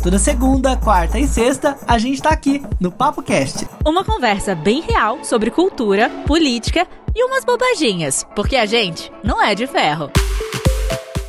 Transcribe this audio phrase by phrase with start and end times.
[0.00, 3.66] Toda segunda, quarta e sexta, a gente tá aqui no Papo Cast.
[3.84, 9.56] Uma conversa bem real sobre cultura, política e umas bobaginhas, porque a gente não é
[9.56, 10.08] de ferro.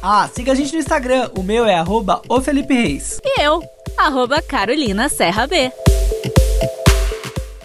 [0.03, 3.19] Ah, siga a gente no Instagram, o meu é arroba o Felipe Reis.
[3.25, 3.59] E eu,
[3.97, 5.71] arroba Carolina Serra B.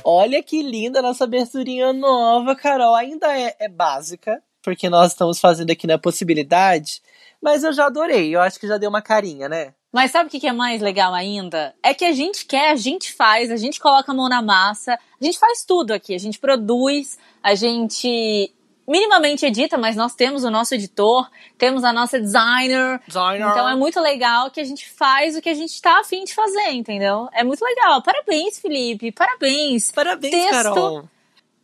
[0.02, 2.94] Olha que linda nossa aberturinha nova, Carol.
[2.94, 7.02] Ainda é, é básica, porque nós estamos fazendo aqui na possibilidade,
[7.42, 8.34] mas eu já adorei.
[8.34, 9.74] Eu acho que já deu uma carinha, né?
[9.94, 11.72] Mas sabe o que é mais legal ainda?
[11.80, 14.94] É que a gente quer, a gente faz, a gente coloca a mão na massa,
[14.94, 18.52] a gente faz tudo aqui, a gente produz, a gente
[18.88, 23.00] minimamente edita, mas nós temos o nosso editor, temos a nossa designer.
[23.06, 23.48] Designer.
[23.48, 26.34] Então é muito legal que a gente faz o que a gente tá afim de
[26.34, 27.28] fazer, entendeu?
[27.32, 28.02] É muito legal.
[28.02, 29.12] Parabéns, Felipe.
[29.12, 29.92] Parabéns.
[29.92, 31.08] Parabéns, Texto Carol.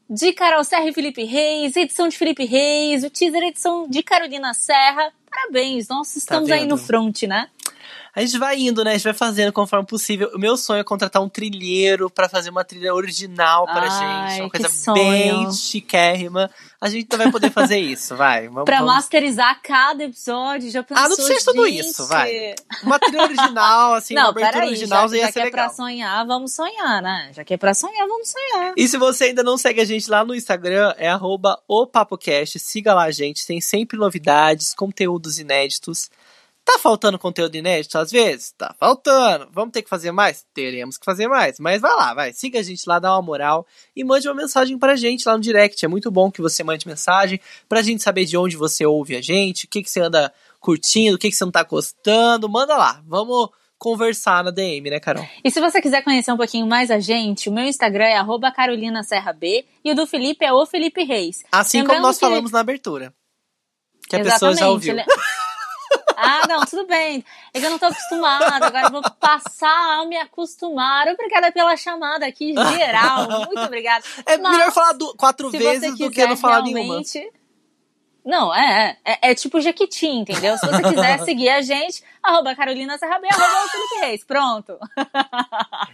[0.09, 4.55] De Carol Serra e Felipe Reis, edição de Felipe Reis, o teaser edição de Carolina
[4.55, 5.13] Serra.
[5.29, 6.71] Parabéns, nós estamos aí vendo?
[6.71, 7.49] no front, né?
[8.15, 8.91] A gente vai indo, né?
[8.91, 10.31] A gente vai fazendo conforme possível.
[10.35, 14.41] O meu sonho é contratar um trilheiro pra fazer uma trilha original pra Ai, gente.
[14.43, 16.51] Uma coisa bem chiquérrima.
[16.81, 18.49] A gente não vai poder fazer isso, vai.
[18.49, 18.95] Vamos, Pra vamos.
[18.95, 22.55] masterizar cada episódio, já pensou, Ah, não precisa de tudo isso, vai.
[22.83, 25.67] Uma trilha original, assim, uma Não, abertura peraí, original já, ia já que é legal.
[25.67, 27.31] pra sonhar, vamos sonhar, né?
[27.35, 28.73] Já que é pra sonhar, vamos sonhar.
[28.77, 32.59] E se você ainda não segue a gente lá no Instagram, é arroba o PapoCast.
[32.59, 36.11] Siga lá a gente, tem sempre novidades, conteúdos inéditos.
[36.73, 38.53] Tá faltando conteúdo inédito às vezes?
[38.53, 39.49] Tá faltando.
[39.51, 40.47] Vamos ter que fazer mais?
[40.55, 41.59] Teremos que fazer mais.
[41.59, 42.33] Mas vai lá, vai.
[42.33, 45.41] Siga a gente lá, dá uma moral e mande uma mensagem pra gente lá no
[45.43, 45.85] direct.
[45.85, 49.21] É muito bom que você mande mensagem pra gente saber de onde você ouve a
[49.21, 52.49] gente, o que, que você anda curtindo, o que, que você não tá gostando.
[52.49, 53.03] Manda lá.
[53.05, 55.27] Vamos conversar na DM, né, Carol?
[55.43, 58.53] E se você quiser conhecer um pouquinho mais a gente, o meu Instagram é arroba
[58.53, 61.43] Carolina Serra B e o do Felipe é o Felipe Reis.
[61.51, 63.13] Assim Lembrando como nós que- falamos na abertura.
[64.09, 64.95] Que a pessoa já ouviu.
[66.23, 67.25] Ah, não, tudo bem.
[67.55, 71.09] É que eu não tô acostumada, agora eu vou passar a me acostumar.
[71.09, 73.29] Obrigada pela chamada aqui, geral.
[73.47, 74.05] Muito obrigada.
[74.27, 77.03] É Mas, melhor falar du- quatro vezes do que não falar nenhuma.
[78.25, 80.57] Não, é, é, é tipo Jequiti, entendeu?
[80.59, 84.25] Se você quiser seguir a gente, arroba Carolina Serra B, arroba Felipe Reis.
[84.25, 84.79] Pronto.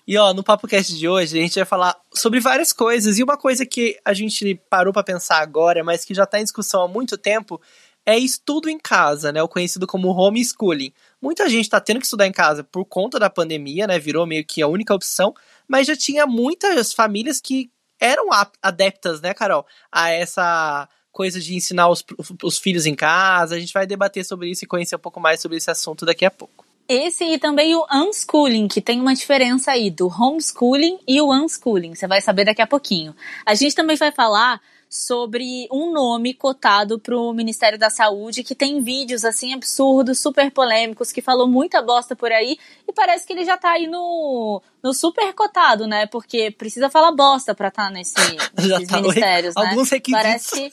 [0.07, 3.19] E ó, no Papo Cast de hoje a gente vai falar sobre várias coisas.
[3.19, 6.45] E uma coisa que a gente parou pra pensar agora, mas que já tá em
[6.45, 7.61] discussão há muito tempo,
[8.07, 9.43] é estudo em casa, né?
[9.43, 10.93] O conhecido como homeschooling.
[11.21, 13.99] Muita gente tá tendo que estudar em casa por conta da pandemia, né?
[13.99, 15.35] Virou meio que a única opção,
[15.67, 17.69] mas já tinha muitas famílias que
[17.99, 18.29] eram
[18.63, 22.05] adeptas, né, Carol, a essa coisa de ensinar os,
[22.43, 23.57] os filhos em casa.
[23.57, 26.25] A gente vai debater sobre isso e conhecer um pouco mais sobre esse assunto daqui
[26.25, 26.65] a pouco.
[26.89, 31.97] Esse e também o unschooling, que tem uma diferença aí do homeschooling e o unschooling.
[31.97, 33.17] Você vai saber daqui a pouquinho.
[33.45, 34.61] A gente também vai falar
[34.97, 40.51] sobre um nome cotado para o Ministério da Saúde que tem vídeos assim absurdos, super
[40.51, 42.59] polêmicos, que falou muita bosta por aí
[42.89, 46.07] e parece que ele já tá aí no, no super cotado, né?
[46.07, 48.15] Porque precisa falar bosta para estar nesse,
[48.59, 49.63] Já nesses tá, ministérios, né?
[49.63, 50.23] alguns requisitos.
[50.23, 50.71] Parece que,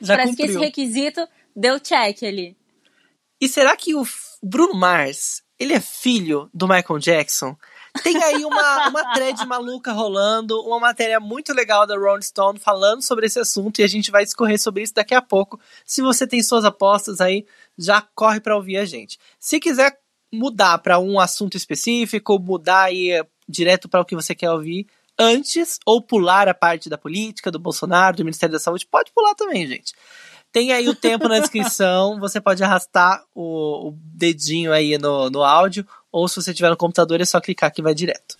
[0.06, 2.56] parece que esse requisito deu check ali.
[3.40, 4.04] E será que o
[4.42, 7.56] Bruno Mars, ele é filho do Michael Jackson?
[8.02, 13.02] Tem aí uma, uma thread maluca rolando, uma matéria muito legal da Rolling Stone falando
[13.02, 15.60] sobre esse assunto e a gente vai discorrer sobre isso daqui a pouco.
[15.84, 17.46] Se você tem suas apostas aí,
[17.78, 19.18] já corre pra ouvir a gente.
[19.38, 19.98] Se quiser
[20.32, 24.86] mudar pra um assunto específico, mudar aí eh, direto pra o que você quer ouvir
[25.18, 29.34] antes ou pular a parte da política, do Bolsonaro, do Ministério da Saúde, pode pular
[29.34, 29.94] também, gente.
[30.52, 35.42] Tem aí o tempo na descrição, você pode arrastar o, o dedinho aí no, no
[35.42, 38.36] áudio, ou se você tiver no computador é só clicar que vai direto.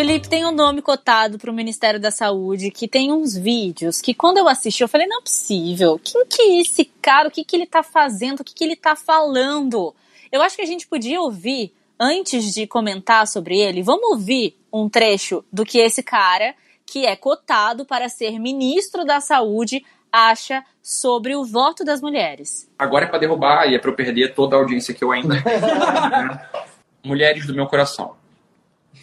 [0.00, 4.14] Felipe tem um nome cotado para o Ministério da Saúde que tem uns vídeos que
[4.14, 6.00] quando eu assisti eu falei não é possível.
[6.02, 7.28] Quem que é esse cara?
[7.28, 8.40] O que que ele tá fazendo?
[8.40, 9.94] O que que ele tá falando?
[10.32, 13.82] Eu acho que a gente podia ouvir antes de comentar sobre ele.
[13.82, 16.54] Vamos ouvir um trecho do que esse cara
[16.90, 22.68] que é cotado para ser ministro da Saúde acha sobre o voto das mulheres.
[22.76, 25.34] Agora é pra derrubar e é pra eu perder toda a audiência que eu ainda
[25.34, 25.42] né?
[27.04, 28.16] Mulheres do meu coração.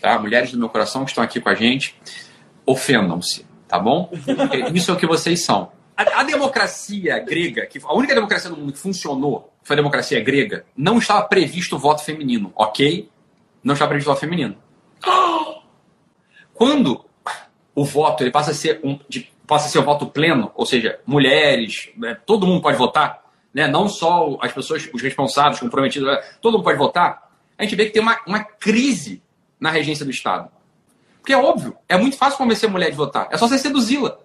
[0.02, 0.20] Tá?
[0.20, 1.96] Mulheres do meu coração que estão aqui com a gente,
[2.66, 4.12] ofendam-se, tá bom?
[4.12, 5.72] Porque Isso é o que vocês são.
[5.96, 10.22] A, a democracia grega, que a única democracia do mundo que funcionou foi a democracia
[10.22, 13.10] grega, não estava previsto o voto feminino, ok?
[13.64, 14.58] Não estava previsto o voto feminino.
[16.54, 17.07] Quando
[17.78, 20.66] o voto ele passa a ser um de, passa a ser o voto pleno, ou
[20.66, 23.68] seja, mulheres, né, todo mundo pode votar, né?
[23.68, 27.32] Não só as pessoas, os responsáveis, comprometidos, né, todo mundo pode votar.
[27.56, 29.22] A gente vê que tem uma, uma crise
[29.60, 30.50] na regência do Estado.
[31.20, 33.28] Porque é óbvio, é muito fácil convencer a mulher de votar.
[33.30, 34.18] É só você seduzi-la.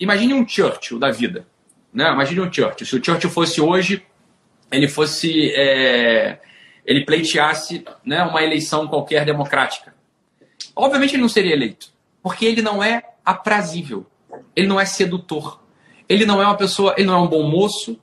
[0.00, 1.46] Imagine um Churchill da vida.
[1.94, 2.10] Né?
[2.10, 2.84] Imagine um Churchill.
[2.86, 4.04] Se o Churchill fosse hoje,
[4.72, 5.52] ele fosse.
[5.54, 6.40] É,
[6.84, 9.94] ele pleiteasse né, uma eleição qualquer democrática.
[10.74, 11.96] Obviamente ele não seria eleito.
[12.28, 14.04] Porque ele não é aprazível.
[14.54, 15.62] Ele não é sedutor.
[16.06, 16.92] Ele não é uma pessoa.
[16.98, 17.98] Ele não é um bom moço.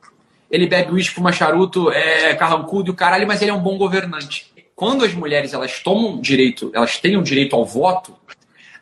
[0.50, 3.78] Ele bebe uísque, fuma charuto, é carrancudo e o caralho, mas ele é um bom
[3.78, 4.52] governante.
[4.76, 8.16] Quando as mulheres elas tomam direito, elas têm o direito ao voto,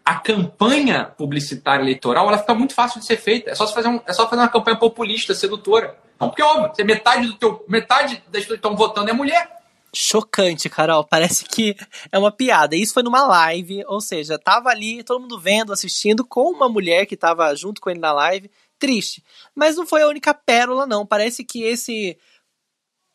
[0.06, 3.52] a campanha publicitária eleitoral ela fica muito fácil de ser feita.
[3.52, 5.98] É só fazer, um, é só fazer uma campanha populista, sedutora.
[6.18, 9.50] Porque, óbvio, metade do teu, metade das pessoas que estão votando é mulher.
[9.96, 11.04] Chocante, Carol.
[11.10, 11.76] Parece que
[12.12, 12.76] é uma piada.
[12.76, 17.06] Isso foi numa live, ou seja, tava ali todo mundo vendo, assistindo, com uma mulher
[17.06, 18.50] que tava junto com ele na live.
[18.80, 19.24] Triste.
[19.56, 21.06] Mas não foi a única pérola, não.
[21.06, 22.18] Parece que esse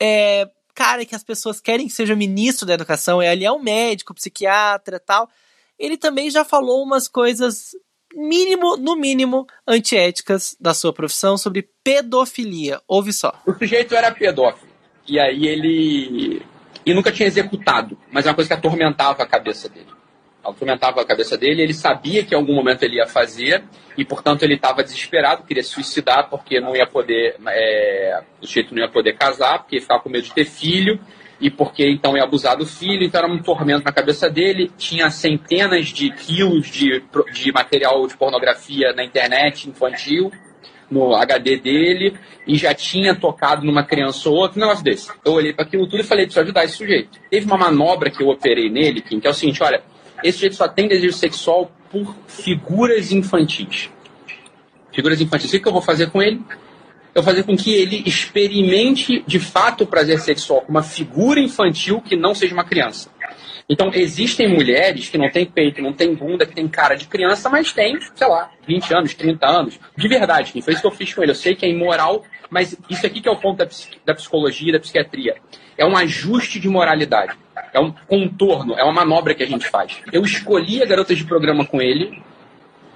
[0.01, 4.15] é, cara que as pessoas querem que seja ministro da educação, ele é um médico,
[4.15, 5.29] psiquiatra tal
[5.79, 7.71] ele também já falou umas coisas
[8.15, 12.81] mínimo, no mínimo, antiéticas da sua profissão sobre pedofilia.
[12.89, 13.33] Ouve só.
[13.47, 14.69] O sujeito era pedófilo.
[15.07, 16.43] E aí ele.
[16.88, 19.88] E nunca tinha executado, mas é uma coisa que atormentava a cabeça dele.
[20.43, 23.62] Atormentava a cabeça dele, ele sabia que em algum momento ele ia fazer,
[23.94, 27.37] e portanto ele estava desesperado, queria se suicidar porque não ia poder.
[27.46, 28.23] É...
[28.40, 30.99] o não ia poder casar, porque ficava com medo de ter filho,
[31.38, 34.73] e porque então ia abusar do filho, então era um tormento na cabeça dele.
[34.79, 37.02] Tinha centenas de quilos de,
[37.35, 40.32] de material de pornografia na internet infantil,
[40.90, 42.14] no HD dele,
[42.46, 45.11] e já tinha tocado numa criança ou outra, um negócio desse.
[45.25, 47.19] Eu olhei para aquilo tudo e falei, preciso ajudar esse sujeito.
[47.31, 49.82] Teve uma manobra que eu operei nele, Kim, que é o seguinte: olha,
[50.23, 53.90] esse sujeito só tem desejo sexual por figuras infantis.
[54.93, 55.52] Figuras infantis.
[55.52, 56.43] O que eu vou fazer com ele?
[57.19, 62.00] eu fazer com que ele experimente de fato o prazer sexual com uma figura infantil
[62.00, 63.11] que não seja uma criança.
[63.70, 67.50] Então, existem mulheres que não têm peito, não têm bunda, que têm cara de criança,
[67.50, 69.79] mas têm, sei lá, 20 anos, 30 anos.
[69.94, 71.32] De verdade, foi isso que eu fiz com ele.
[71.32, 73.69] Eu sei que é imoral, mas isso aqui que é o ponto da,
[74.06, 75.37] da psicologia, da psiquiatria.
[75.76, 77.37] É um ajuste de moralidade.
[77.73, 80.00] É um contorno, é uma manobra que a gente faz.
[80.11, 82.23] Eu escolhi a garota de programa com ele,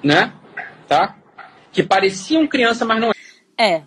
[0.03, 0.33] né?
[0.89, 1.17] Tá?
[1.71, 3.13] Que pareciam criança, mas não é.
[3.59, 3.83] É,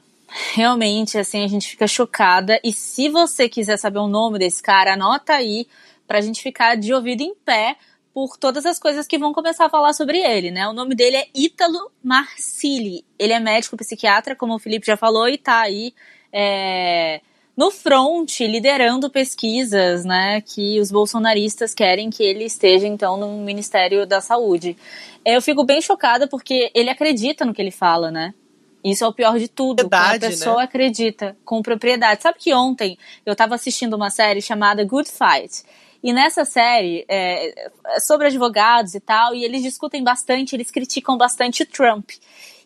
[0.54, 2.60] realmente, assim, a gente fica chocada.
[2.64, 5.66] E se você quiser saber o nome desse cara, anota aí
[6.08, 7.76] pra gente ficar de ouvido em pé
[8.14, 10.66] por todas as coisas que vão começar a falar sobre ele, né?
[10.68, 13.04] O nome dele é Ítalo Marsili.
[13.20, 15.94] Ele é médico psiquiatra, como o Felipe já falou, e tá aí
[16.32, 17.20] é,
[17.58, 20.40] no front, liderando pesquisas, né?
[20.40, 24.78] Que os bolsonaristas querem que ele esteja, então, no Ministério da Saúde.
[25.26, 28.34] Eu fico bem chocada porque ele acredita no que ele fala, né?
[28.82, 29.82] Isso é o pior de tudo.
[29.82, 30.64] Verdade, a pessoa né?
[30.64, 32.22] acredita com propriedade.
[32.22, 35.64] Sabe que ontem eu estava assistindo uma série chamada Good Fight.
[36.06, 41.18] E nessa série é, é sobre advogados e tal, e eles discutem bastante, eles criticam
[41.18, 42.12] bastante Trump.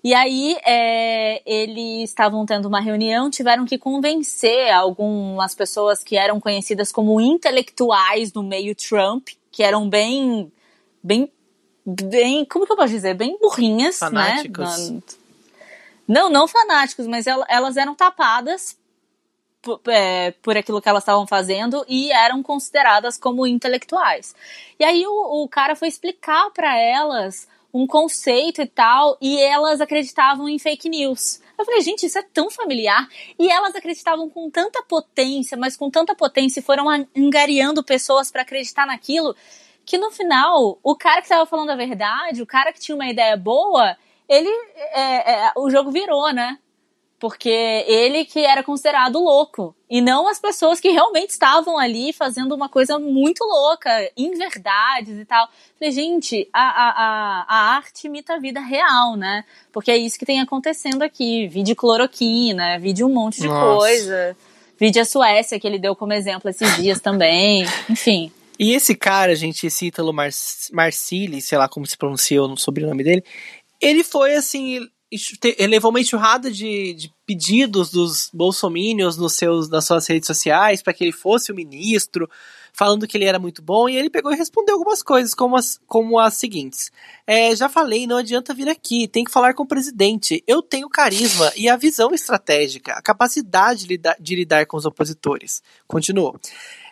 [0.04, 6.38] E aí é, eles estavam tendo uma reunião, tiveram que convencer algumas pessoas que eram
[6.38, 10.52] conhecidas como intelectuais no meio Trump, que eram bem,
[11.02, 11.32] bem,
[11.86, 14.10] bem, como que eu posso dizer, bem burrinhas, né?
[14.10, 14.90] Fanáticos.
[14.90, 15.00] né?
[16.06, 18.78] Não, não fanáticos, mas elas eram tapadas
[19.62, 24.36] por, é, por aquilo que elas estavam fazendo e eram consideradas como intelectuais.
[24.80, 29.80] E aí o, o cara foi explicar para elas um conceito e tal, e elas
[29.80, 31.40] acreditavam em fake news.
[31.58, 33.08] Eu falei, gente, isso é tão familiar.
[33.38, 38.42] E elas acreditavam com tanta potência, mas com tanta potência, e foram angariando pessoas para
[38.42, 39.36] acreditar naquilo,
[39.86, 43.10] que no final, o cara que estava falando a verdade, o cara que tinha uma
[43.10, 43.96] ideia boa,
[44.28, 44.50] ele
[44.94, 46.58] é, é, o jogo virou, né?
[47.20, 49.76] Porque ele que era considerado louco.
[49.90, 55.20] E não as pessoas que realmente estavam ali fazendo uma coisa muito louca, em verdades
[55.20, 55.50] e tal.
[55.78, 59.44] Falei, gente, a, a, a, arte imita a vida real, né?
[59.72, 61.48] Porque é isso que tem acontecendo aqui.
[61.48, 63.78] Vide cloroquina, vide um monte de Nossa.
[63.80, 64.38] coisa.
[64.80, 67.66] Vide a Suécia, que ele deu como exemplo esses dias também.
[67.90, 68.32] Enfim.
[68.58, 70.30] E esse cara, gente, esse Ítalo Mar
[70.72, 73.24] Marcili, sei lá como se pronuncia o sobrenome dele,
[73.82, 74.80] ele foi assim.
[75.68, 80.94] Levou uma enxurrada de, de pedidos dos bolsomínios nos seus, nas suas redes sociais para
[80.94, 82.30] que ele fosse o ministro,
[82.72, 85.80] falando que ele era muito bom, e ele pegou e respondeu algumas coisas, como as,
[85.88, 86.92] como as seguintes.
[87.26, 90.44] É, já falei, não adianta vir aqui, tem que falar com o presidente.
[90.46, 94.86] Eu tenho carisma e a visão estratégica, a capacidade de lidar, de lidar com os
[94.86, 95.64] opositores.
[95.88, 96.40] Continuou.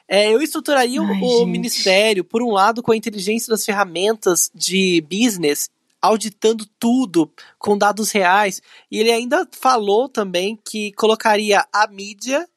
[0.08, 4.50] É, eu estruturaria Ai, o, o ministério, por um lado, com a inteligência das ferramentas
[4.56, 5.70] de business
[6.01, 8.62] auditando tudo com dados reais.
[8.92, 12.48] E ele ainda falou também que colocaria a mídia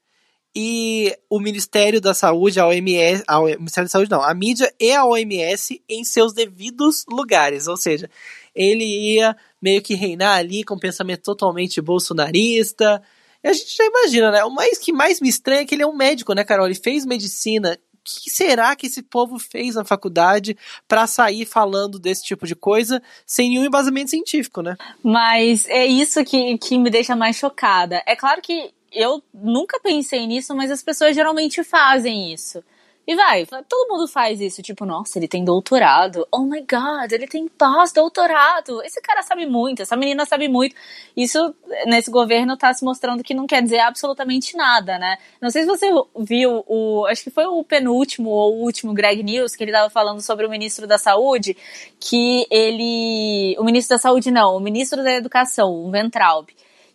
[0.54, 4.92] e o Ministério da Saúde, a OMS, a, Ministério da Saúde não, a mídia e
[4.92, 8.10] a OMS em seus devidos lugares, ou seja,
[8.54, 13.00] ele ia meio que reinar ali com um pensamento totalmente bolsonarista.
[13.42, 14.44] E a gente já imagina, né?
[14.44, 16.66] O mais que mais me estranha é que ele é um médico, né, Carol?
[16.66, 17.78] Ele fez medicina.
[18.02, 20.56] Que será que esse povo fez na faculdade
[20.88, 24.76] para sair falando desse tipo de coisa sem nenhum embasamento científico, né?
[25.02, 28.02] Mas é isso que, que me deixa mais chocada.
[28.06, 32.62] É claro que eu nunca pensei nisso, mas as pessoas geralmente fazem isso.
[33.06, 36.26] E vai, todo mundo faz isso, tipo, nossa, ele tem doutorado.
[36.30, 38.82] Oh my god, ele tem pós-doutorado.
[38.84, 40.76] Esse cara sabe muito, essa menina sabe muito.
[41.16, 41.54] Isso,
[41.86, 45.16] nesse governo, tá se mostrando que não quer dizer absolutamente nada, né?
[45.40, 47.04] Não sei se você viu o.
[47.06, 50.46] Acho que foi o penúltimo ou o último Greg News, que ele tava falando sobre
[50.46, 51.56] o ministro da Saúde,
[51.98, 53.56] que ele.
[53.58, 56.48] O ministro da Saúde, não, o ministro da Educação, o Ventralb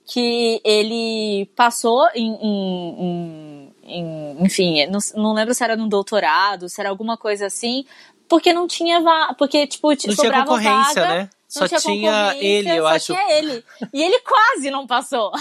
[0.06, 3.45] que ele passou em, em, em,
[3.86, 7.86] em enfim, não, não, lembro se era num doutorado, se era alguma coisa assim,
[8.28, 9.02] porque não tinha
[9.38, 11.30] porque tipo não sobrava tinha concorrência, vaga, né?
[11.48, 13.14] Só tinha, tinha ele, eu só acho.
[13.14, 13.64] Tinha ele.
[13.94, 15.32] E ele quase não passou.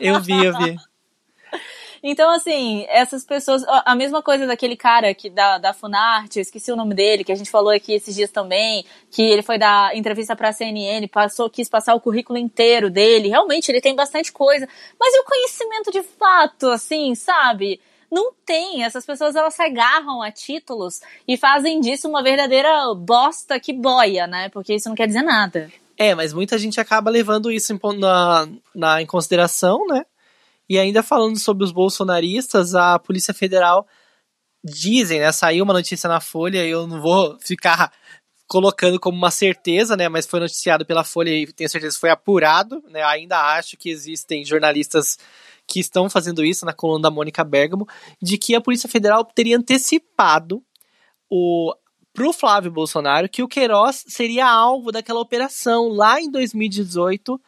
[0.00, 0.76] Eu vi, eu vi.
[2.08, 3.64] Então, assim, essas pessoas.
[3.66, 7.32] A mesma coisa daquele cara que da, da Funarte, eu esqueci o nome dele, que
[7.32, 11.50] a gente falou aqui esses dias também, que ele foi dar entrevista pra CNN, passou,
[11.50, 13.30] quis passar o currículo inteiro dele.
[13.30, 14.68] Realmente, ele tem bastante coisa.
[15.00, 17.80] Mas e o conhecimento de fato, assim, sabe?
[18.08, 18.84] Não tem.
[18.84, 24.28] Essas pessoas elas se agarram a títulos e fazem disso uma verdadeira bosta que boia,
[24.28, 24.48] né?
[24.50, 25.72] Porque isso não quer dizer nada.
[25.98, 30.04] É, mas muita gente acaba levando isso em, na, na, em consideração, né?
[30.68, 33.86] E ainda falando sobre os bolsonaristas, a Polícia Federal
[34.64, 35.30] dizem, né?
[35.32, 37.92] Saiu uma notícia na Folha, eu não vou ficar
[38.48, 40.08] colocando como uma certeza, né?
[40.08, 43.02] Mas foi noticiado pela Folha e tenho certeza que foi apurado, né?
[43.02, 45.18] Ainda acho que existem jornalistas
[45.66, 47.88] que estão fazendo isso na coluna da Mônica Bergamo,
[48.22, 50.62] de que a Polícia Federal teria antecipado
[51.28, 51.74] o
[52.12, 57.38] pro Flávio Bolsonaro que o Queiroz seria alvo daquela operação lá em 2018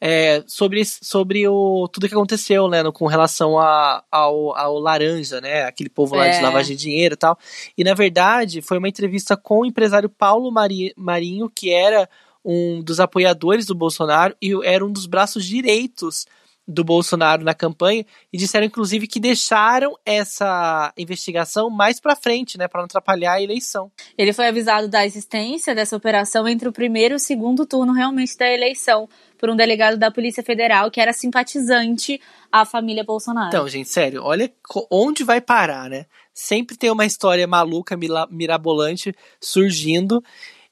[0.00, 5.40] é, sobre, sobre o, tudo que aconteceu, né, no, com relação a, ao, ao Laranja,
[5.40, 6.36] né, aquele povo lá É.
[6.36, 7.38] de lavagem de dinheiro e tal.
[7.76, 12.08] E, na verdade, foi uma entrevista com o empresário Paulo Mari, Marinho, que era
[12.44, 16.26] um dos apoiadores do Bolsonaro e era um dos braços direitos
[16.68, 22.66] do Bolsonaro na campanha e disseram inclusive que deixaram essa investigação mais para frente, né,
[22.66, 23.90] para não atrapalhar a eleição.
[24.18, 28.36] Ele foi avisado da existência dessa operação entre o primeiro e o segundo turno realmente
[28.36, 33.48] da eleição por um delegado da Polícia Federal que era simpatizante à família Bolsonaro.
[33.48, 34.52] Então, gente, sério, olha
[34.90, 36.06] onde vai parar, né?
[36.32, 37.96] Sempre tem uma história maluca,
[38.30, 40.22] mirabolante surgindo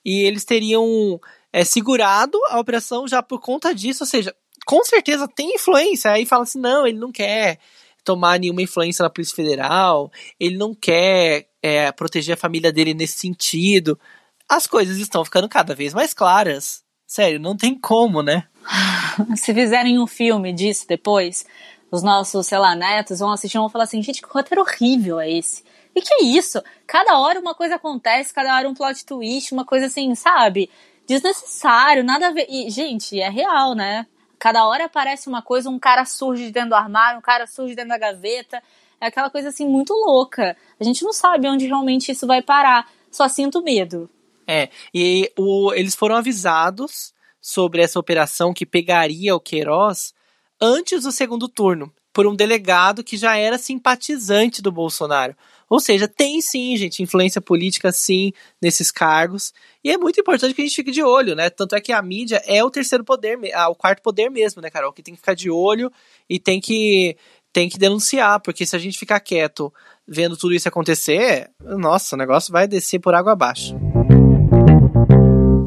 [0.04, 1.18] e eles teriam
[1.52, 4.34] é, segurado a operação já por conta disso, ou seja,
[4.66, 6.10] com certeza tem influência.
[6.10, 7.58] Aí fala assim, não, ele não quer
[8.04, 13.18] tomar nenhuma influência na Polícia Federal, ele não quer é, proteger a família dele nesse
[13.18, 13.98] sentido.
[14.48, 16.84] As coisas estão ficando cada vez mais claras.
[17.06, 18.46] Sério, não tem como, né?
[19.36, 21.46] Se fizerem um filme disso depois,
[21.90, 25.20] os nossos, sei lá, netos vão assistir e vão falar assim, gente, que roteiro horrível
[25.20, 25.62] é esse?
[25.94, 26.60] E que é isso?
[26.86, 30.68] Cada hora uma coisa acontece, cada hora um plot twist, uma coisa assim, sabe?
[31.06, 32.46] Desnecessário, nada a ver.
[32.48, 34.06] E, gente, é real, né?
[34.38, 37.74] Cada hora aparece uma coisa, um cara surge de dentro do armário, um cara surge
[37.74, 38.62] dentro da gaveta.
[39.00, 40.56] É aquela coisa assim muito louca.
[40.80, 42.90] A gente não sabe onde realmente isso vai parar.
[43.10, 44.10] Só sinto medo.
[44.46, 47.13] É, e o, eles foram avisados
[47.44, 50.14] sobre essa operação que pegaria o Queiroz
[50.58, 55.36] antes do segundo turno, por um delegado que já era simpatizante do Bolsonaro.
[55.68, 58.32] Ou seja, tem sim, gente, influência política sim
[58.62, 59.52] nesses cargos.
[59.84, 61.50] E é muito importante que a gente fique de olho, né?
[61.50, 64.70] Tanto é que a mídia é o terceiro poder, ah, o quarto poder mesmo, né,
[64.70, 64.92] Carol?
[64.92, 65.92] Que tem que ficar de olho
[66.30, 67.14] e tem que,
[67.52, 69.70] tem que denunciar, porque se a gente ficar quieto
[70.08, 73.74] vendo tudo isso acontecer, nossa, o negócio vai descer por água abaixo.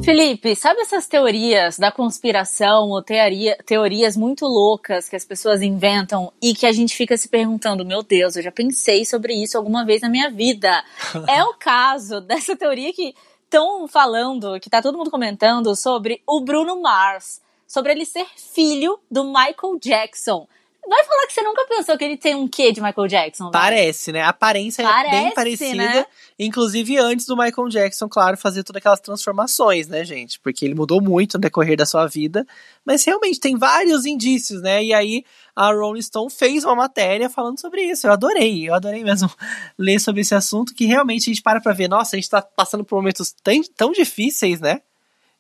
[0.04, 6.32] Felipe, sabe essas teorias da conspiração ou teoria, teorias muito loucas que as pessoas inventam
[6.42, 9.86] e que a gente fica se perguntando, meu Deus, eu já pensei sobre isso alguma
[9.86, 10.84] vez na minha vida.
[11.28, 13.14] é o caso dessa teoria que
[13.44, 19.00] estão falando, que tá todo mundo comentando sobre o Bruno Mars, sobre ele ser filho
[19.12, 20.48] do Michael Jackson.
[20.88, 23.52] Vai falar que você nunca pensou que ele tem um quê de Michael Jackson?
[23.52, 23.62] vai?
[23.62, 24.22] Parece, né?
[24.22, 25.76] A aparência é Parece, bem parecida.
[25.76, 26.06] né?
[26.40, 30.40] Inclusive antes do Michael Jackson, claro, fazer todas aquelas transformações, né, gente?
[30.40, 32.46] Porque ele mudou muito no decorrer da sua vida.
[32.86, 34.82] Mas realmente tem vários indícios, né?
[34.84, 38.08] E aí a Rolling Stone fez uma matéria falando sobre isso.
[38.08, 39.30] Eu adorei, eu adorei mesmo
[39.78, 41.90] ler sobre esse assunto, que realmente a gente para pra ver.
[41.90, 44.82] Nossa, a gente tá passando por momentos tão, tão difíceis, né?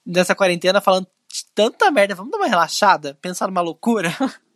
[0.05, 2.15] Nessa quarentena, falando de tanta merda.
[2.15, 3.17] Vamos dar uma relaxada?
[3.21, 4.13] Pensar numa loucura?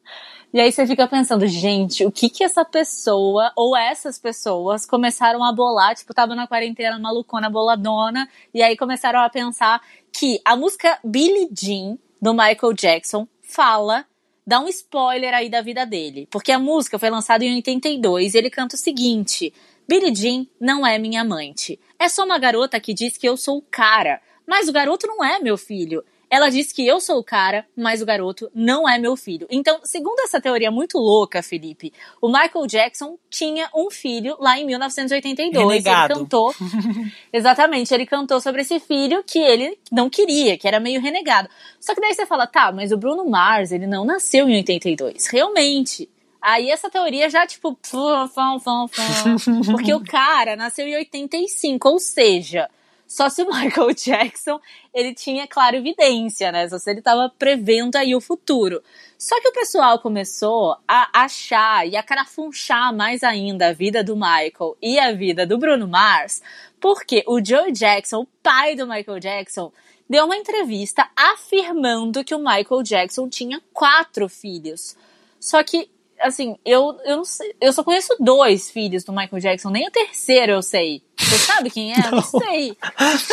[0.53, 5.43] E aí você fica pensando, gente, o que que essa pessoa ou essas pessoas começaram
[5.46, 5.96] a bolar?
[5.96, 9.81] Tipo, tava na quarentena malucona, boladona, e aí começaram a pensar
[10.12, 14.05] que a música Billie Jean, do Michael Jackson, fala
[14.46, 16.27] dá um spoiler aí da vida dele.
[16.29, 19.53] Porque a música foi lançada em 82 e ele canta o seguinte:
[19.88, 21.79] Billie Jean não é minha amante.
[21.98, 24.22] É só uma garota que diz que eu sou o cara.
[24.46, 26.03] Mas o garoto não é meu filho.
[26.32, 29.46] Ela diz que eu sou o cara, mas o garoto não é meu filho.
[29.52, 34.66] Então, segundo essa teoria muito louca, Felipe, o Michael Jackson tinha um filho lá em
[34.66, 35.68] 1982.
[35.68, 36.14] Renegado.
[36.14, 36.56] Ele cantou.
[37.34, 41.50] exatamente, ele cantou sobre esse filho que ele não queria, que era meio renegado.
[41.82, 45.28] Só que daí você fala, tá, mas o Bruno Mars, ele não nasceu em 82.
[45.28, 46.08] Realmente.
[46.42, 52.00] Aí essa teoria já, tipo, fum, fum, fum, porque o cara nasceu em 85, ou
[52.00, 52.70] seja,
[53.12, 54.58] só se o Michael Jackson,
[54.94, 56.70] ele tinha, claro, evidência, né?
[56.70, 58.82] Só se ele estava prevendo aí o futuro.
[59.18, 64.15] Só que o pessoal começou a achar e a carafunchar mais ainda a vida do
[64.15, 66.41] Michael e a vida do Bruno Mars,
[66.80, 69.74] porque o Joe Jackson, o pai do Michael Jackson,
[70.10, 74.96] deu uma entrevista afirmando que o Michael Jackson tinha quatro filhos.
[75.38, 75.89] Só que
[76.22, 80.53] assim, eu, eu sei, eu só conheço dois filhos do Michael Jackson, nem o terceiro
[80.53, 81.01] eu sei.
[81.32, 81.98] Você sabe quem é?
[81.98, 82.78] Não, não sei.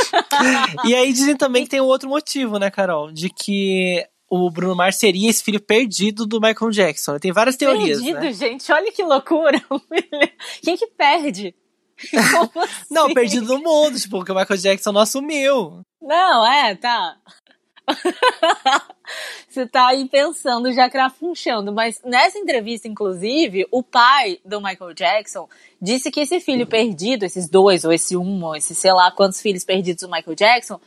[0.87, 3.11] e aí dizem também que tem um outro motivo, né, Carol?
[3.11, 7.19] De que o Bruno Mars seria esse filho perdido do Michael Jackson.
[7.19, 7.99] Tem várias teorias.
[7.99, 8.33] Perdido, né?
[8.33, 9.61] gente, olha que loucura.
[10.62, 11.55] Quem que perde?
[12.14, 12.87] Assim?
[12.88, 15.81] Não, perdido no mundo, tipo, porque o Michael Jackson não assumiu.
[16.00, 17.17] Não, é, tá.
[19.49, 21.73] Você tá aí pensando, já crafunchando.
[21.73, 25.49] Mas nessa entrevista, inclusive, o pai do Michael Jackson
[25.80, 29.40] disse que esse filho perdido, esses dois, ou esse um, ou esse sei lá quantos
[29.40, 30.80] filhos perdidos do Michael Jackson,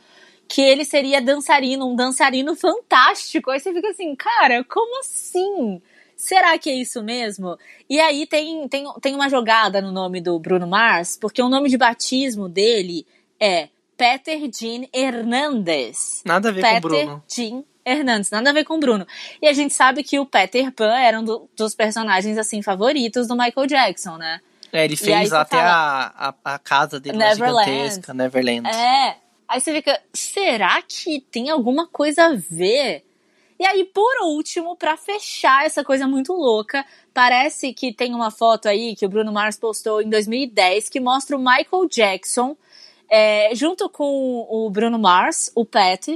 [0.48, 3.50] que ele seria dançarino, um dançarino fantástico.
[3.50, 5.80] Aí você fica assim, cara, como assim?
[6.16, 7.58] Será que é isso mesmo?
[7.90, 11.68] E aí tem, tem, tem uma jogada no nome do Bruno Mars, porque o nome
[11.68, 13.04] de batismo dele
[13.40, 13.70] é
[14.02, 16.22] Peter Jean Hernandez.
[16.24, 17.24] Nada a ver Peter com Bruno.
[17.28, 19.06] Jean Hernandes, nada a ver com Bruno.
[19.40, 23.28] E a gente sabe que o Peter Pan era um do, dos personagens, assim, favoritos
[23.28, 24.40] do Michael Jackson, né?
[24.72, 27.70] É, ele fez até fala, a, a, a, casa dele Neverland.
[27.70, 28.68] gigantesca, Neverland.
[28.68, 29.18] É.
[29.46, 33.04] Aí você fica, será que tem alguma coisa a ver?
[33.60, 36.84] E aí, por último, para fechar essa coisa muito louca,
[37.14, 41.36] parece que tem uma foto aí que o Bruno Mars postou em 2010 que mostra
[41.36, 42.56] o Michael Jackson
[43.12, 46.08] é, junto com o Bruno Mars, o Pat,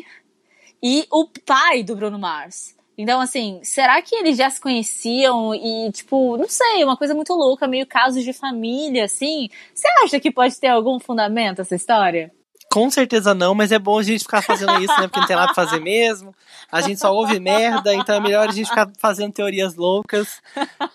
[0.83, 2.75] e o pai do Bruno Mars.
[2.97, 7.35] Então, assim, será que eles já se conheciam e, tipo, não sei, uma coisa muito
[7.35, 9.51] louca, meio casos de família, assim?
[9.75, 12.33] Você acha que pode ter algum fundamento essa história?
[12.71, 15.07] Com certeza não, mas é bom a gente ficar fazendo isso, né?
[15.07, 16.35] Porque não tem nada pra fazer mesmo.
[16.71, 20.43] A gente só ouve merda, então é melhor a gente ficar fazendo teorias loucas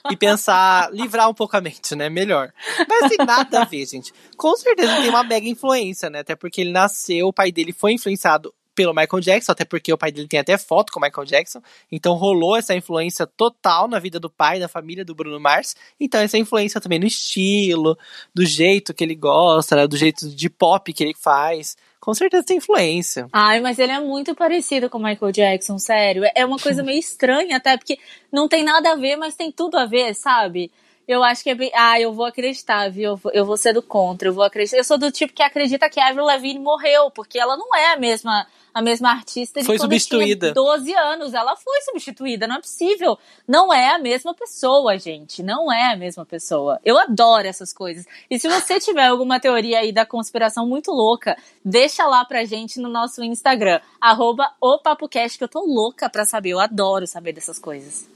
[0.09, 2.09] e pensar, livrar um pouco a mente, né?
[2.09, 2.51] Melhor.
[2.87, 4.13] Mas tem nada a ver, gente.
[4.37, 6.19] Com certeza tem uma mega influência, né?
[6.19, 9.97] Até porque ele nasceu, o pai dele foi influenciado pelo Michael Jackson, até porque o
[9.97, 13.99] pai dele tem até foto com o Michael Jackson, então rolou essa influência total na
[13.99, 17.95] vida do pai, da família do Bruno Mars, então essa influência também no estilo,
[18.33, 22.43] do jeito que ele gosta, né, do jeito de pop que ele faz, com certeza
[22.43, 23.27] tem influência.
[23.31, 26.97] Ai, mas ele é muito parecido com o Michael Jackson, sério, é uma coisa meio
[26.97, 27.99] estranha até, porque
[28.31, 30.71] não tem nada a ver, mas tem tudo a ver, sabe?
[31.11, 31.69] Eu acho que é bem.
[31.75, 33.11] Ah, eu vou acreditar, viu?
[33.11, 34.77] Eu vou, eu vou ser do contra, eu vou acreditar.
[34.77, 37.91] Eu sou do tipo que acredita que a Avril Lavigne morreu, porque ela não é
[37.91, 40.53] a mesma a mesma artista de foi quando substituída.
[40.53, 41.33] tinha 12 anos.
[41.33, 43.19] Ela foi substituída, não é possível.
[43.45, 45.43] Não é a mesma pessoa, gente.
[45.43, 46.79] Não é a mesma pessoa.
[46.85, 48.05] Eu adoro essas coisas.
[48.29, 52.79] E se você tiver alguma teoria aí da conspiração muito louca, deixa lá pra gente
[52.79, 56.51] no nosso Instagram, arroba o PapoCast, que eu tô louca pra saber.
[56.51, 58.09] Eu adoro saber dessas coisas.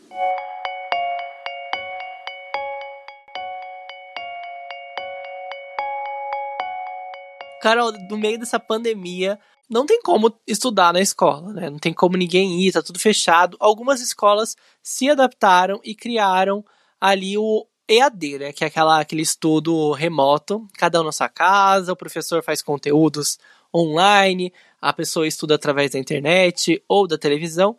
[7.61, 9.39] Carol, no meio dessa pandemia,
[9.69, 11.69] não tem como estudar na escola, né?
[11.69, 13.57] Não tem como ninguém ir, tá tudo fechado.
[13.59, 16.63] Algumas escolas se adaptaram e criaram
[17.01, 18.53] ali o EAD, né?
[18.53, 23.39] Que é aquela, aquele estudo remoto, cada um na sua casa, o professor faz conteúdos
[23.73, 27.75] online, a pessoa estuda através da internet ou da televisão.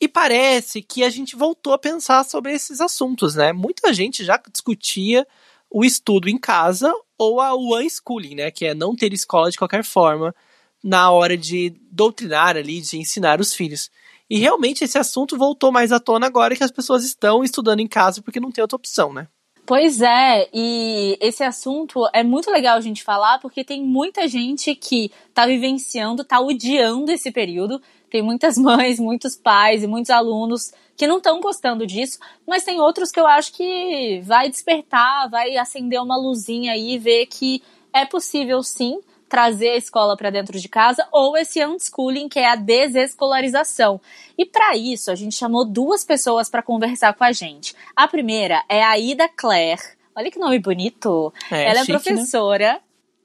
[0.00, 3.52] E parece que a gente voltou a pensar sobre esses assuntos, né?
[3.52, 5.26] Muita gente já discutia
[5.72, 8.50] o estudo em casa ou a unschooling, né?
[8.50, 10.34] Que é não ter escola de qualquer forma
[10.82, 13.90] na hora de doutrinar ali, de ensinar os filhos.
[14.28, 17.86] E realmente esse assunto voltou mais à tona agora que as pessoas estão estudando em
[17.86, 19.28] casa porque não tem outra opção, né?
[19.64, 24.74] Pois é, e esse assunto é muito legal a gente falar porque tem muita gente
[24.74, 27.80] que tá vivenciando, tá odiando esse período.
[28.12, 32.78] Tem muitas mães, muitos pais e muitos alunos que não estão gostando disso, mas tem
[32.78, 37.62] outros que eu acho que vai despertar, vai acender uma luzinha aí e ver que
[37.90, 42.46] é possível sim trazer a escola para dentro de casa ou esse unschooling, que é
[42.46, 43.98] a desescolarização.
[44.36, 47.74] E para isso, a gente chamou duas pessoas para conversar com a gente.
[47.96, 49.80] A primeira é a Ida Claire.
[50.14, 51.32] Olha que nome bonito.
[51.50, 52.78] É, Ela é chique, professora.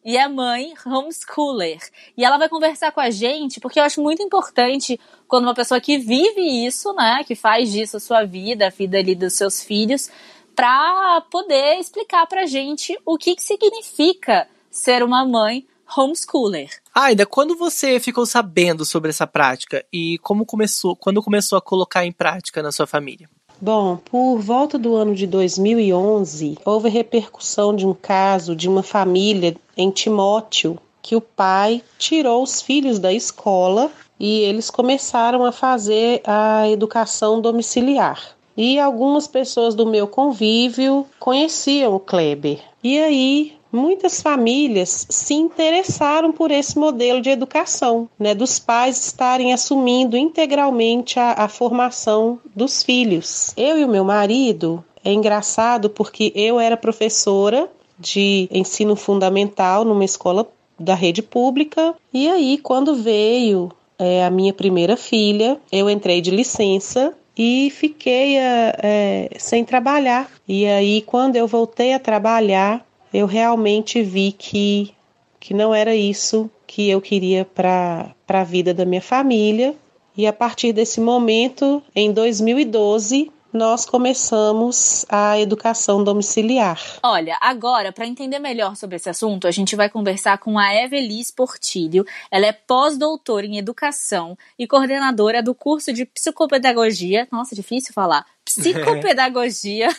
[0.08, 1.80] E é mãe homeschooler.
[2.16, 5.82] E ela vai conversar com a gente, porque eu acho muito importante quando uma pessoa
[5.82, 9.62] que vive isso, né, que faz disso a sua vida, a vida ali dos seus
[9.62, 10.10] filhos,
[10.56, 15.68] para poder explicar pra gente o que, que significa ser uma mãe
[15.98, 16.70] homeschooler.
[16.96, 22.06] Aida, quando você ficou sabendo sobre essa prática e como começou, quando começou a colocar
[22.06, 23.30] em prática na sua família?
[23.60, 29.56] Bom, por volta do ano de 2011, houve repercussão de um caso de uma família
[29.76, 33.90] em Timóteo que o pai tirou os filhos da escola
[34.20, 38.36] e eles começaram a fazer a educação domiciliar.
[38.56, 42.60] E algumas pessoas do meu convívio conheciam o Kleber.
[42.84, 49.54] E aí muitas famílias se interessaram por esse modelo de educação, né, dos pais estarem
[49.54, 53.54] assumindo integralmente a, a formação dos filhos.
[53.58, 60.06] Eu e o meu marido é engraçado porque eu era professora de ensino fundamental numa
[60.06, 60.48] escola
[60.80, 66.30] da rede pública e aí quando veio é, a minha primeira filha, eu entrei de
[66.30, 70.30] licença e fiquei é, sem trabalhar.
[70.48, 74.94] E aí, quando eu voltei a trabalhar, eu realmente vi que,
[75.40, 79.76] que não era isso que eu queria para a vida da minha família.
[80.16, 86.80] E a partir desse momento, em 2012, nós começamos a educação domiciliar.
[87.02, 91.32] Olha, agora, para entender melhor sobre esse assunto, a gente vai conversar com a Evelis
[91.32, 92.06] Portilho.
[92.30, 97.28] Ela é pós-doutora em educação e coordenadora do curso de psicopedagogia.
[97.32, 98.26] Nossa, difícil falar.
[98.46, 99.90] Psicopedagogia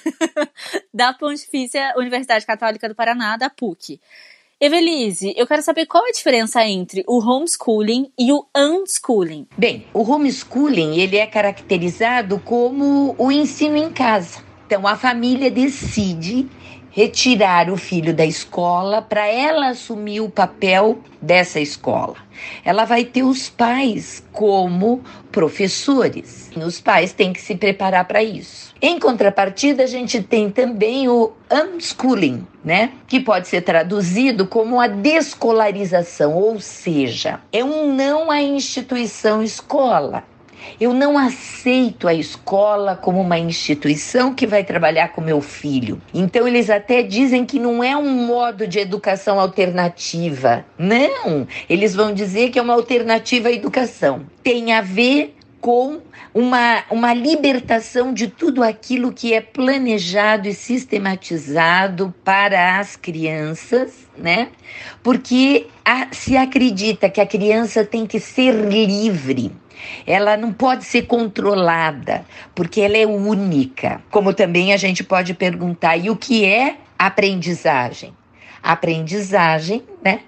[0.93, 4.01] da Pontifícia Universidade Católica do Paraná, da PUC.
[4.61, 9.47] Evelise, eu quero saber qual é a diferença entre o homeschooling e o unschooling.
[9.57, 14.43] Bem, o homeschooling ele é caracterizado como o ensino em casa.
[14.67, 16.49] Então a família decide
[16.99, 22.17] retirar o filho da escola para ela assumir o papel dessa escola.
[22.65, 26.51] Ela vai ter os pais como professores.
[26.57, 28.75] Os pais têm que se preparar para isso.
[28.83, 32.91] Em contrapartida, a gente tem também o unschooling, né?
[33.07, 40.25] Que pode ser traduzido como a descolarização, ou seja, é um não à instituição escola.
[40.81, 46.01] Eu não aceito a escola como uma instituição que vai trabalhar com meu filho.
[46.13, 50.65] Então eles até dizem que não é um modo de educação alternativa.
[50.79, 54.27] Não, eles vão dizer que é uma alternativa à educação.
[54.43, 56.01] Tem a ver com
[56.33, 64.49] uma, uma libertação de tudo aquilo que é planejado e sistematizado para as crianças, né?
[65.03, 69.53] Porque a, se acredita que a criança tem que ser livre.
[70.07, 74.03] Ela não pode ser controlada, porque ela é única.
[74.11, 78.13] Como também a gente pode perguntar: e o que é aprendizagem?
[78.63, 80.21] aprendizagem, né?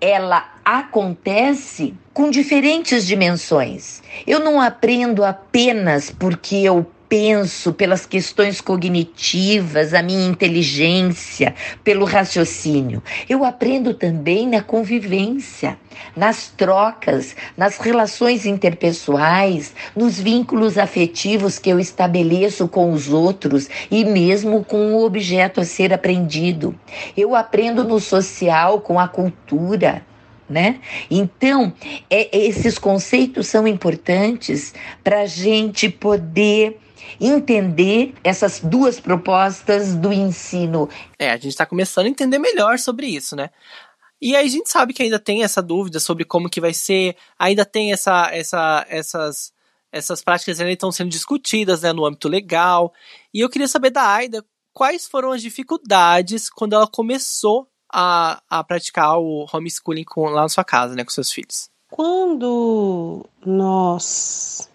[0.00, 4.02] Ela acontece com diferentes dimensões.
[4.26, 13.02] Eu não aprendo apenas porque eu penso, pelas questões cognitivas, a minha inteligência, pelo raciocínio.
[13.28, 15.76] Eu aprendo também na convivência,
[16.16, 24.06] nas trocas, nas relações interpessoais, nos vínculos afetivos que eu estabeleço com os outros e
[24.06, 26.74] mesmo com o objeto a ser aprendido.
[27.14, 30.02] Eu aprendo no social, com a cultura
[30.48, 30.80] né?
[31.10, 31.72] Então,
[32.10, 36.78] é, esses conceitos são importantes para a gente poder
[37.20, 40.88] entender essas duas propostas do ensino.
[41.18, 43.50] É, a gente está começando a entender melhor sobre isso, né?
[44.20, 47.16] E aí a gente sabe que ainda tem essa dúvida sobre como que vai ser,
[47.36, 49.52] ainda tem essa, essa, essas,
[49.90, 52.92] essas práticas ainda estão sendo discutidas né, no âmbito legal.
[53.34, 58.62] E eu queria saber da Aida quais foram as dificuldades quando ela começou a, a
[58.62, 61.68] praticar o homeschooling com, lá na sua casa, né, com seus filhos?
[61.90, 64.70] Quando nós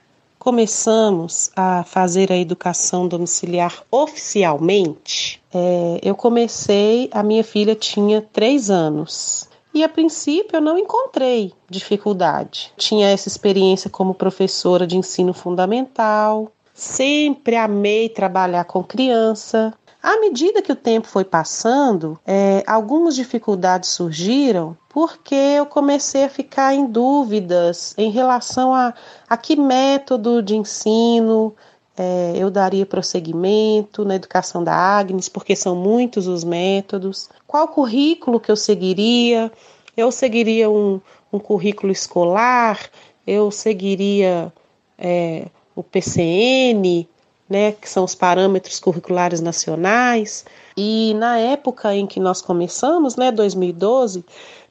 [0.48, 8.70] começamos a fazer a educação domiciliar oficialmente, é, eu comecei, a minha filha tinha três
[8.70, 9.50] anos.
[9.74, 12.72] E a princípio eu não encontrei dificuldade.
[12.78, 20.62] Tinha essa experiência como professora de ensino fundamental, sempre amei trabalhar com criança, À medida
[20.62, 26.86] que o tempo foi passando, é, algumas dificuldades surgiram porque eu comecei a ficar em
[26.86, 28.94] dúvidas em relação a,
[29.28, 31.56] a que método de ensino
[31.98, 38.40] é, eu daria prosseguimento na educação da Agnes, porque são muitos os métodos, qual currículo
[38.40, 39.52] que eu seguiria,
[39.96, 41.02] eu seguiria um,
[41.34, 42.80] um currículo escolar,
[43.26, 44.54] eu seguiria
[44.98, 47.10] é, o PCN,
[47.50, 50.46] né, que são os parâmetros curriculares nacionais.
[50.76, 54.24] E na época em que nós começamos, né, 2012,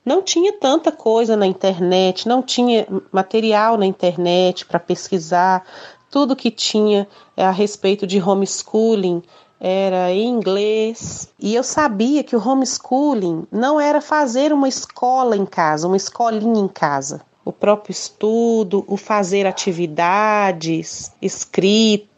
[0.05, 5.65] não tinha tanta coisa na internet, não tinha material na internet para pesquisar.
[6.11, 9.23] Tudo que tinha a respeito de homeschooling
[9.59, 11.29] era em inglês.
[11.41, 16.61] E eu sabia que o homeschooling não era fazer uma escola em casa, uma escolinha
[16.61, 17.23] em casa.
[17.45, 22.16] O próprio estudo, o fazer atividades, escrita,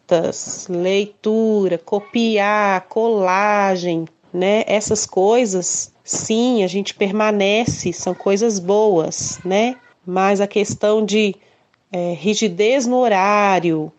[0.68, 4.64] leitura, copiar, colagem, né?
[4.66, 9.76] Essas coisas, sim, a gente permanece, são coisas boas, né?
[10.06, 11.34] Mas a questão de
[11.92, 13.92] é, rigidez no horário,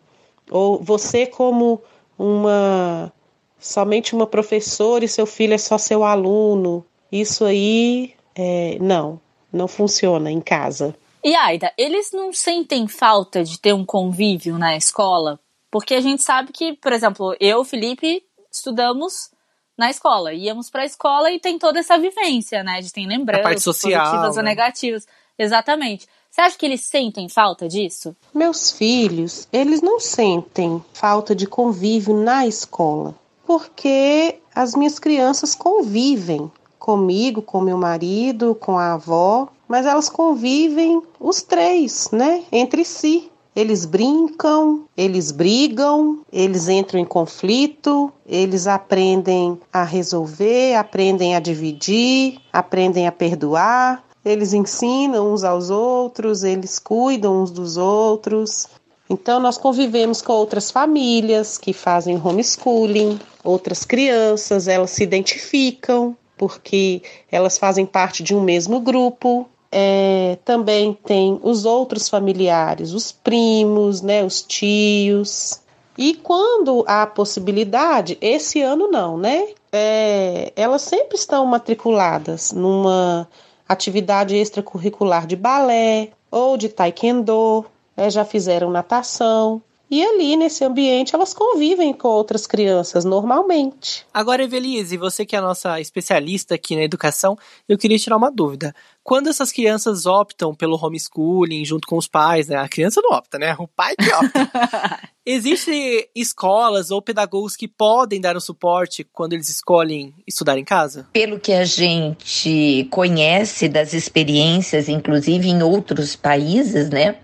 [0.49, 1.81] ou você como
[2.17, 3.11] uma
[3.59, 9.19] somente uma professora e seu filho é só seu aluno, isso aí é, não,
[9.51, 10.95] não funciona em casa.
[11.23, 15.37] E Aida, eles não sentem falta de ter um convívio na escola?
[15.71, 19.29] Porque a gente sabe que, por exemplo, eu, Felipe, estudamos
[19.77, 20.33] na escola.
[20.33, 22.81] Íamos para a escola e tem toda essa vivência, né?
[22.81, 24.41] De tem lembranças positivas né?
[24.41, 25.07] ou negativas.
[25.37, 26.07] Exatamente.
[26.29, 28.15] Você acha que eles sentem falta disso?
[28.33, 33.15] Meus filhos, eles não sentem falta de convívio na escola,
[33.47, 41.01] porque as minhas crianças convivem comigo, com meu marido, com a avó, mas elas convivem
[41.19, 43.31] os três, né, entre si.
[43.59, 52.39] Eles brincam, eles brigam, eles entram em conflito, eles aprendem a resolver, aprendem a dividir,
[52.53, 58.65] aprendem a perdoar, eles ensinam uns aos outros, eles cuidam uns dos outros.
[59.09, 67.01] Então, nós convivemos com outras famílias que fazem homeschooling, outras crianças, elas se identificam porque
[67.29, 69.45] elas fazem parte de um mesmo grupo.
[69.71, 75.61] É, também tem os outros familiares, os primos, né, os tios.
[75.97, 79.49] E quando há possibilidade, esse ano não, né?
[79.71, 83.27] É, elas sempre estão matriculadas numa
[83.67, 89.61] atividade extracurricular de balé ou de taekwondo, é, já fizeram natação.
[89.91, 94.05] E ali, nesse ambiente, elas convivem com outras crianças normalmente.
[94.13, 97.35] Agora, Evelise, você que é a nossa especialista aqui na educação,
[97.67, 98.75] eu queria tirar uma dúvida.
[99.09, 102.57] Quando essas crianças optam pelo homeschooling junto com os pais, né?
[102.57, 103.55] A criança não opta, né?
[103.57, 104.99] O pai que opta.
[105.25, 111.07] Existem escolas ou pedagogos que podem dar o suporte quando eles escolhem estudar em casa?
[111.11, 117.15] Pelo que a gente conhece das experiências, inclusive em outros países, né?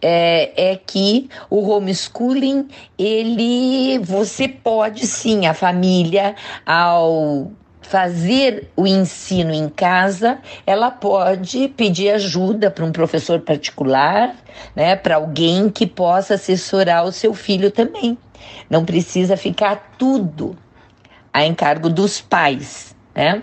[0.00, 2.66] é, é, que o homeschooling,
[2.98, 6.34] ele, você pode sim, a família,
[6.66, 7.52] ao
[7.92, 14.34] fazer o ensino em casa, ela pode pedir ajuda para um professor particular,
[14.74, 18.16] né, para alguém que possa assessorar o seu filho também.
[18.70, 20.56] Não precisa ficar tudo
[21.30, 23.42] a encargo dos pais, né?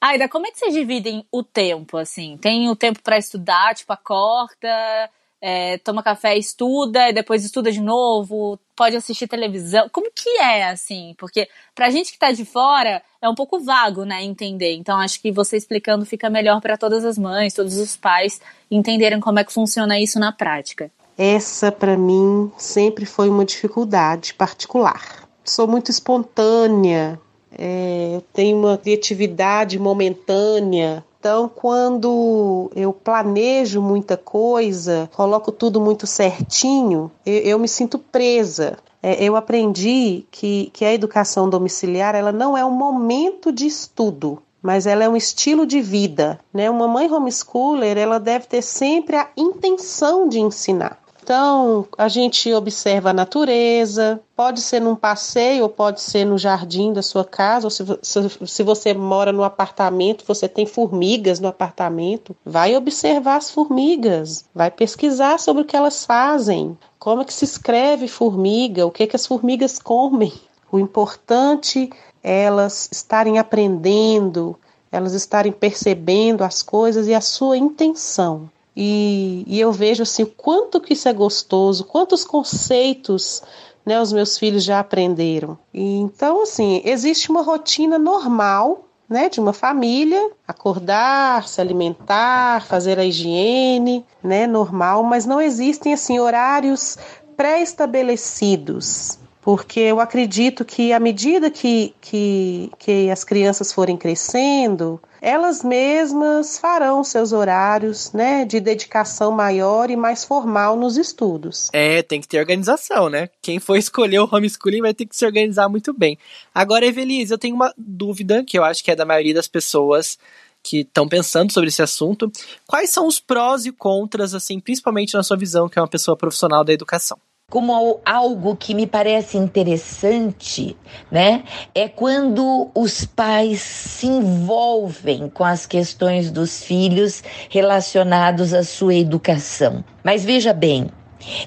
[0.00, 2.38] Aida, como é que vocês dividem o tempo, assim?
[2.38, 8.58] Tem o tempo para estudar, tipo, acorda, é, toma café, estuda, depois estuda de novo,
[8.76, 9.88] pode assistir televisão.
[9.90, 11.14] Como que é, assim?
[11.18, 14.74] Porque pra gente que tá de fora, é um pouco vago, né, entender.
[14.74, 19.20] Então, acho que você explicando fica melhor para todas as mães, todos os pais entenderem
[19.20, 20.90] como é que funciona isso na prática.
[21.16, 25.28] Essa, para mim, sempre foi uma dificuldade particular.
[25.44, 27.20] Sou muito espontânea,
[27.58, 31.04] é, eu tenho uma criatividade momentânea.
[31.20, 38.78] Então, quando eu planejo muita coisa, coloco tudo muito certinho, eu, eu me sinto presa.
[39.02, 44.42] É, eu aprendi que, que a educação domiciliar ela não é um momento de estudo,
[44.62, 46.40] mas ela é um estilo de vida.
[46.54, 46.70] Né?
[46.70, 50.98] Uma mãe homeschooler ela deve ter sempre a intenção de ensinar.
[51.22, 56.92] Então, a gente observa a natureza, pode ser num passeio ou pode ser no jardim
[56.92, 61.48] da sua casa, ou se, se, se, você mora no apartamento, você tem formigas no
[61.48, 67.34] apartamento, vai observar as formigas, vai pesquisar sobre o que elas fazem, como é que
[67.34, 70.32] se escreve formiga, o que, é que as formigas comem.
[70.72, 71.90] O importante
[72.22, 74.56] é elas estarem aprendendo,
[74.90, 78.48] elas estarem percebendo as coisas e a sua intenção.
[78.76, 83.42] E, e eu vejo assim quanto que isso é gostoso, quantos conceitos
[83.84, 85.58] né, os meus filhos já aprenderam.
[85.72, 92.96] E, então, assim, existe uma rotina normal né, de uma família, acordar, se alimentar, fazer
[92.96, 96.96] a higiene, né, normal, mas não existem assim horários
[97.36, 105.62] pré-estabelecidos, porque eu acredito que à medida que, que, que as crianças forem crescendo, elas
[105.62, 111.68] mesmas farão seus horários, né, de dedicação maior e mais formal nos estudos.
[111.72, 113.28] É, tem que ter organização, né?
[113.42, 116.18] Quem for escolher o homeschooling vai ter que se organizar muito bem.
[116.54, 120.18] Agora, Evelise, eu tenho uma dúvida que eu acho que é da maioria das pessoas
[120.62, 122.30] que estão pensando sobre esse assunto.
[122.66, 126.16] Quais são os prós e contras, assim, principalmente na sua visão, que é uma pessoa
[126.16, 127.18] profissional da educação?
[127.50, 130.76] Como algo que me parece interessante,
[131.10, 131.42] né?
[131.74, 139.84] É quando os pais se envolvem com as questões dos filhos relacionados à sua educação.
[140.04, 140.88] Mas veja bem,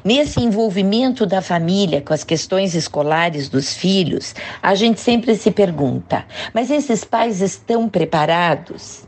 [0.03, 6.25] Nesse envolvimento da família com as questões escolares dos filhos, a gente sempre se pergunta:
[6.53, 9.03] mas esses pais estão preparados?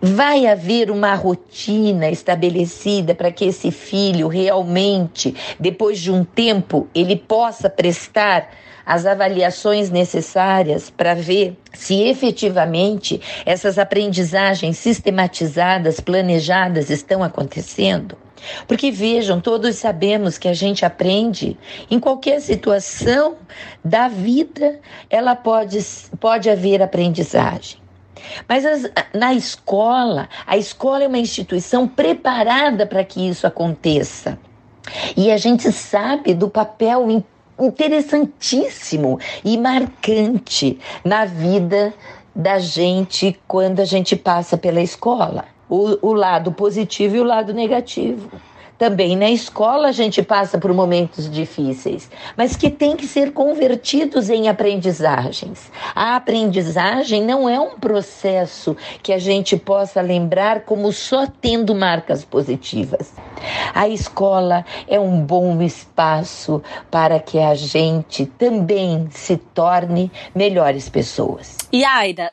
[0.00, 7.16] Vai haver uma rotina estabelecida para que esse filho realmente, depois de um tempo, ele
[7.16, 8.50] possa prestar
[8.86, 18.16] as avaliações necessárias para ver se efetivamente essas aprendizagens sistematizadas, planejadas estão acontecendo?
[18.68, 21.58] Porque vejam, todos sabemos que a gente aprende
[21.90, 23.36] em qualquer situação
[23.84, 24.78] da vida,
[25.10, 25.78] ela pode,
[26.20, 27.85] pode haver aprendizagem.
[28.48, 34.38] Mas as, na escola, a escola é uma instituição preparada para que isso aconteça.
[35.16, 37.24] E a gente sabe do papel
[37.58, 41.92] interessantíssimo e marcante na vida
[42.34, 45.46] da gente quando a gente passa pela escola.
[45.68, 48.30] O, o lado positivo e o lado negativo.
[48.78, 54.28] Também na escola a gente passa por momentos difíceis, mas que tem que ser convertidos
[54.28, 55.70] em aprendizagens.
[55.94, 62.24] A aprendizagem não é um processo que a gente possa lembrar como só tendo marcas
[62.24, 63.14] positivas.
[63.74, 71.56] A escola é um bom espaço para que a gente também se torne melhores pessoas.
[71.72, 72.32] E Aida,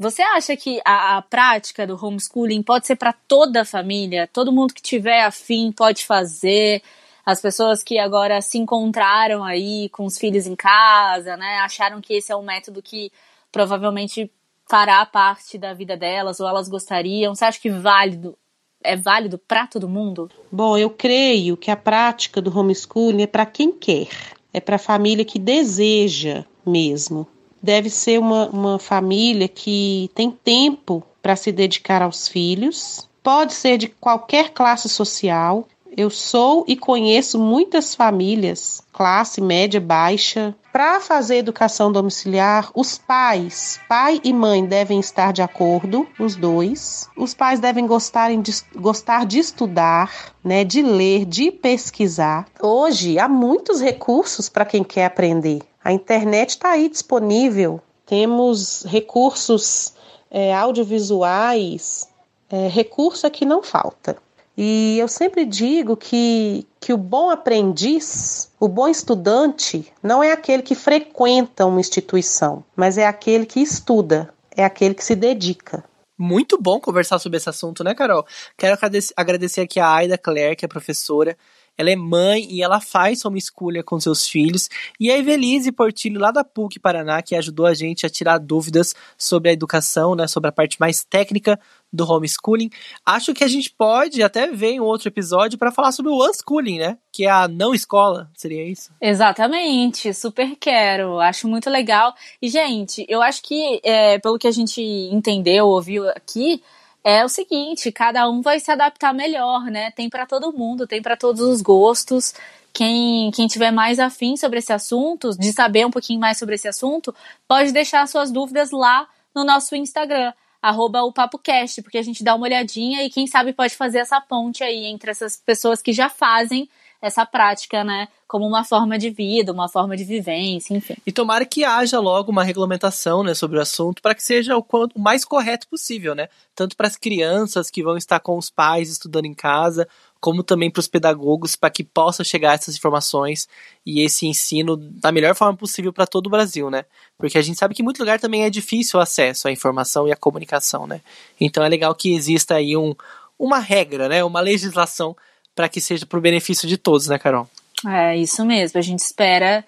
[0.00, 4.26] você acha que a, a prática do homeschooling pode ser para toda a família?
[4.26, 6.82] Todo mundo que tiver afim pode fazer?
[7.24, 11.58] As pessoas que agora se encontraram aí com os filhos em casa, né?
[11.58, 13.12] Acharam que esse é um método que
[13.52, 14.32] provavelmente
[14.66, 17.34] fará parte da vida delas ou elas gostariam.
[17.34, 18.38] Você acha que válido
[18.82, 20.30] é válido para todo mundo?
[20.50, 24.08] Bom, eu creio que a prática do homeschooling é para quem quer,
[24.50, 27.28] é para a família que deseja mesmo
[27.62, 33.78] deve ser uma, uma família que tem tempo para se dedicar aos filhos, pode ser
[33.78, 35.66] de qualquer classe social.
[35.96, 40.54] Eu sou e conheço muitas famílias, classe média, baixa.
[40.72, 47.08] Para fazer educação domiciliar, os pais, pai e mãe, devem estar de acordo, os dois.
[47.16, 52.46] Os pais devem gostar de, gostar de estudar, né, de ler, de pesquisar.
[52.62, 55.60] Hoje há muitos recursos para quem quer aprender.
[55.82, 59.94] A internet está aí disponível, temos recursos
[60.30, 62.08] é, audiovisuais,
[62.50, 64.16] é, recurso aqui não falta.
[64.56, 70.62] E eu sempre digo que, que o bom aprendiz, o bom estudante, não é aquele
[70.62, 75.82] que frequenta uma instituição, mas é aquele que estuda, é aquele que se dedica.
[76.18, 78.26] Muito bom conversar sobre esse assunto, né, Carol?
[78.58, 78.78] Quero
[79.16, 81.34] agradecer aqui a Aida Claire, que é professora,
[81.80, 84.68] ela é mãe e ela faz homeschooling com seus filhos.
[84.98, 88.94] E a Evelise Portilho, lá da PUC Paraná, que ajudou a gente a tirar dúvidas
[89.16, 91.58] sobre a educação, né, sobre a parte mais técnica
[91.92, 92.70] do homeschooling.
[93.04, 96.78] Acho que a gente pode até ver em outro episódio para falar sobre o unschooling,
[96.78, 96.98] né?
[97.12, 98.92] Que é a não escola, seria isso?
[99.00, 101.18] Exatamente, super quero.
[101.18, 102.14] Acho muito legal.
[102.40, 106.62] E, gente, eu acho que, é, pelo que a gente entendeu, ouviu aqui,
[107.02, 109.90] é o seguinte, cada um vai se adaptar melhor, né?
[109.92, 112.34] Tem para todo mundo, tem para todos os gostos.
[112.72, 116.68] Quem, quem tiver mais afim sobre esse assunto, de saber um pouquinho mais sobre esse
[116.68, 117.14] assunto,
[117.48, 120.32] pode deixar suas dúvidas lá no nosso Instagram,
[120.62, 124.20] arroba o PapoCast, porque a gente dá uma olhadinha e quem sabe pode fazer essa
[124.20, 126.68] ponte aí entre essas pessoas que já fazem
[127.00, 128.08] essa prática, né?
[128.28, 130.94] Como uma forma de vida, uma forma de vivência, enfim.
[131.06, 134.62] E tomara que haja logo uma regulamentação, né, sobre o assunto, para que seja o,
[134.62, 136.28] quanto, o mais correto possível, né?
[136.54, 139.88] Tanto para as crianças que vão estar com os pais estudando em casa,
[140.20, 143.48] como também para os pedagogos, para que possam chegar essas informações
[143.84, 146.84] e esse ensino da melhor forma possível para todo o Brasil, né?
[147.16, 150.06] Porque a gente sabe que em muito lugar também é difícil o acesso à informação
[150.06, 151.00] e à comunicação, né?
[151.40, 152.94] Então é legal que exista aí um,
[153.38, 154.22] uma regra, né?
[154.22, 155.16] Uma legislação
[155.54, 157.48] para que seja para o benefício de todos, né, Carol?
[157.86, 158.78] É isso mesmo.
[158.78, 159.64] A gente espera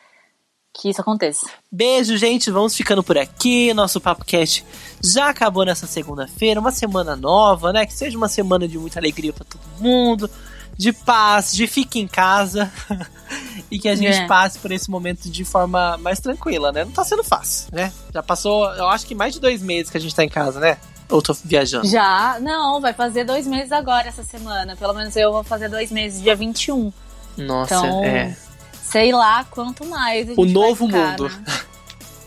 [0.75, 1.47] que isso aconteça.
[1.71, 2.51] Beijo, gente.
[2.51, 3.73] Vamos ficando por aqui.
[3.75, 4.65] Nosso Papo Cast
[5.03, 6.61] já acabou nessa segunda-feira.
[6.61, 7.85] Uma semana nova, né?
[7.87, 10.31] Que seja uma semana de muita alegria para todo mundo,
[10.77, 12.73] de paz, de fique em casa.
[13.71, 14.27] e que a gente É.
[14.27, 16.85] passe por esse momento de forma mais tranquila, né?
[16.85, 17.93] Não tá sendo fácil, né?
[18.13, 20.61] Já passou, eu acho que mais de dois meses que a gente tá em casa,
[20.61, 20.79] né?
[21.13, 21.87] Ou tô viajando?
[21.87, 24.75] Já, não, vai fazer dois meses agora essa semana.
[24.77, 26.91] Pelo menos eu vou fazer dois meses, dia 21.
[27.37, 28.35] Nossa, Então, é.
[28.83, 30.29] Sei lá quanto mais.
[30.37, 31.29] O novo ficar, mundo.
[31.29, 31.45] né?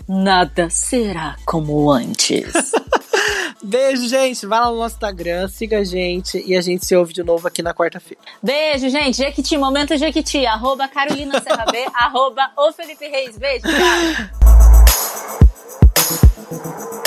[0.07, 2.51] Nada será como antes.
[3.63, 4.45] Beijo, gente.
[4.45, 7.47] Vai lá no nosso Instagram, siga a gente e a gente se ouve de novo
[7.47, 8.21] aqui na quarta-feira.
[8.41, 9.17] Beijo, gente.
[9.17, 10.45] Jequiti, momento Jequiti.
[10.45, 11.41] Arroba Carolina
[11.95, 13.35] arroba o Felipe Reis.
[13.37, 14.35] Beijo, tchau.